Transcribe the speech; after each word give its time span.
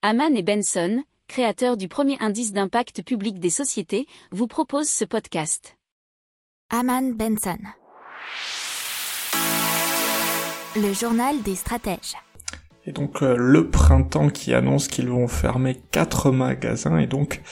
Haman 0.00 0.36
et 0.36 0.44
Benson, 0.44 1.02
créateurs 1.26 1.76
du 1.76 1.88
premier 1.88 2.16
indice 2.20 2.52
d'impact 2.52 3.02
public 3.02 3.40
des 3.40 3.50
sociétés, 3.50 4.06
vous 4.30 4.46
proposent 4.46 4.88
ce 4.88 5.04
podcast. 5.04 5.76
Haman 6.70 7.14
Benson. 7.14 7.58
Le 10.76 10.92
journal 10.92 11.42
des 11.42 11.56
stratèges. 11.56 12.14
Et 12.84 12.92
donc 12.92 13.24
euh, 13.24 13.34
le 13.36 13.70
printemps 13.70 14.30
qui 14.30 14.54
annonce 14.54 14.86
qu'ils 14.86 15.08
vont 15.08 15.26
fermer 15.26 15.74
quatre 15.90 16.30
magasins 16.30 16.98
et 16.98 17.08
donc 17.08 17.42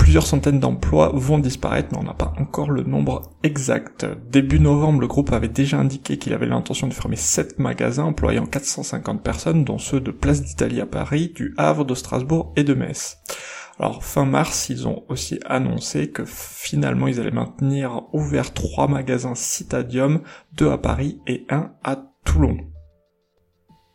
plusieurs 0.00 0.26
centaines 0.26 0.60
d'emplois 0.60 1.12
vont 1.14 1.38
disparaître, 1.38 1.90
mais 1.92 1.98
on 1.98 2.04
n'a 2.04 2.14
pas 2.14 2.32
encore 2.38 2.70
le 2.70 2.82
nombre 2.82 3.30
exact. 3.42 4.06
Début 4.30 4.58
novembre, 4.58 5.02
le 5.02 5.06
groupe 5.06 5.30
avait 5.30 5.46
déjà 5.46 5.78
indiqué 5.78 6.16
qu'il 6.16 6.32
avait 6.32 6.46
l'intention 6.46 6.88
de 6.88 6.94
fermer 6.94 7.16
7 7.16 7.58
magasins 7.58 8.04
employant 8.04 8.46
450 8.46 9.22
personnes, 9.22 9.62
dont 9.62 9.78
ceux 9.78 10.00
de 10.00 10.10
Place 10.10 10.42
d'Italie 10.42 10.80
à 10.80 10.86
Paris, 10.86 11.32
du 11.34 11.54
Havre, 11.58 11.84
de 11.84 11.94
Strasbourg 11.94 12.50
et 12.56 12.64
de 12.64 12.72
Metz. 12.72 13.18
Alors 13.78 14.02
fin 14.02 14.24
mars, 14.24 14.70
ils 14.70 14.88
ont 14.88 15.04
aussi 15.10 15.38
annoncé 15.44 16.10
que 16.10 16.24
finalement 16.24 17.06
ils 17.06 17.20
allaient 17.20 17.30
maintenir 17.30 18.02
ouvert 18.14 18.54
trois 18.54 18.88
magasins 18.88 19.34
Citadium, 19.34 20.22
deux 20.54 20.70
à 20.70 20.78
Paris 20.78 21.20
et 21.26 21.44
un 21.50 21.72
à 21.84 21.96
Toulon. 22.24 22.56